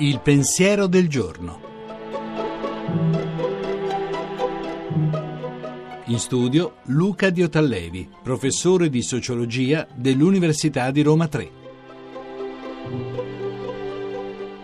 [0.00, 1.60] Il pensiero del giorno.
[6.06, 11.50] In studio Luca Diotallevi, professore di sociologia dell'Università di Roma 3.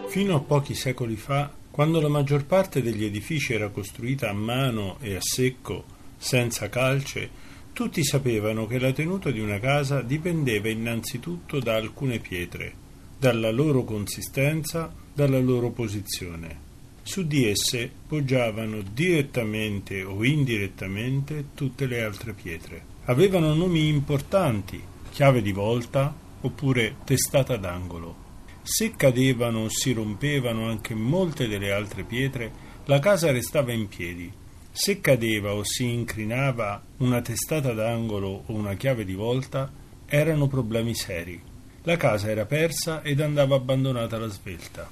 [0.07, 4.99] Fino a pochi secoli fa, quando la maggior parte degli edifici era costruita a mano
[5.01, 5.85] e a secco,
[6.17, 7.29] senza calce,
[7.75, 12.73] tutti sapevano che la tenuta di una casa dipendeva innanzitutto da alcune pietre,
[13.19, 16.63] dalla loro consistenza, dalla loro posizione.
[17.03, 22.83] Su di esse poggiavano direttamente o indirettamente tutte le altre pietre.
[23.07, 24.81] Avevano nomi importanti,
[25.11, 28.23] chiave di volta oppure testata d'angolo.
[28.63, 32.53] Se cadevano o si rompevano anche molte delle altre pietre,
[32.85, 34.33] la casa restava in piedi.
[34.77, 39.71] Se cadeva o si incrinava una testata d'angolo o una chiave di volta,
[40.05, 41.41] erano problemi seri.
[41.85, 44.91] La casa era persa ed andava abbandonata alla svelta.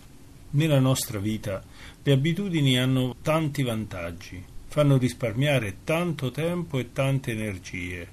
[0.51, 1.65] Nella nostra vita
[2.01, 8.07] le abitudini hanno tanti vantaggi, fanno risparmiare tanto tempo e tante energie.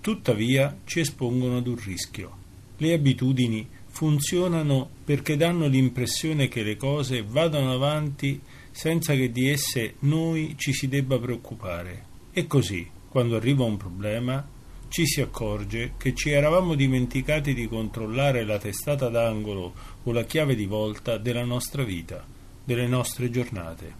[0.00, 2.36] Tuttavia ci espongono ad un rischio.
[2.76, 8.40] Le abitudini funzionano perché danno l'impressione che le cose vadano avanti
[8.70, 12.06] senza che di esse noi ci si debba preoccupare.
[12.32, 14.44] E così, quando arriva un problema,
[14.88, 20.54] ci si accorge che ci eravamo dimenticati di controllare la testata d'angolo o la chiave
[20.54, 22.24] di volta della nostra vita,
[22.64, 23.94] delle nostre giornate.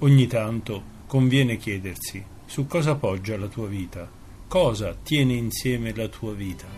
[0.00, 4.10] Ogni tanto conviene chiedersi su cosa poggia la tua vita,
[4.46, 6.77] cosa tiene insieme la tua vita.